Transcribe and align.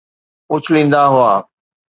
اڇليندا 0.53 1.03
هئا 1.13 1.33